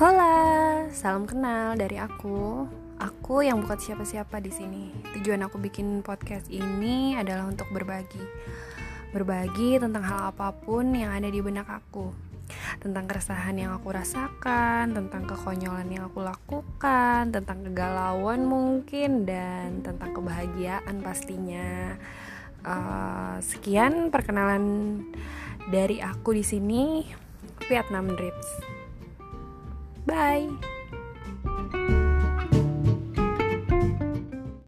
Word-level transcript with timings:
Hola, 0.00 0.88
salam 0.96 1.28
kenal 1.28 1.76
dari 1.76 2.00
aku. 2.00 2.64
Aku 2.96 3.44
yang 3.44 3.60
bukan 3.60 3.76
siapa-siapa 3.76 4.40
di 4.40 4.48
sini. 4.48 4.88
Tujuan 5.12 5.44
aku 5.44 5.60
bikin 5.60 6.00
podcast 6.00 6.48
ini 6.48 7.20
adalah 7.20 7.44
untuk 7.44 7.68
berbagi. 7.68 8.24
Berbagi 9.12 9.76
tentang 9.76 10.00
hal 10.00 10.32
apa 10.32 10.56
pun 10.56 10.96
yang 10.96 11.12
ada 11.12 11.28
di 11.28 11.44
benak 11.44 11.68
aku. 11.68 12.16
Tentang 12.80 13.04
keresahan 13.04 13.60
yang 13.60 13.76
aku 13.76 13.92
rasakan, 13.92 14.96
tentang 14.96 15.28
kekonyolan 15.28 15.92
yang 15.92 16.08
aku 16.08 16.24
lakukan, 16.24 17.28
tentang 17.28 17.60
kegalauan 17.60 18.48
mungkin 18.48 19.28
dan 19.28 19.84
tentang 19.84 20.16
kebahagiaan 20.16 20.96
pastinya. 21.04 22.00
Uh, 22.64 23.36
sekian 23.44 24.08
perkenalan 24.08 24.64
dari 25.68 26.00
aku 26.00 26.32
di 26.32 26.40
sini. 26.40 27.04
Vietnam 27.68 28.16
Drips. 28.16 28.79
Bye. 30.06 30.48